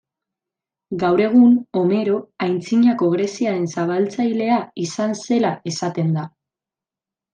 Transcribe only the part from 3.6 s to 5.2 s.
zabaltzailea izan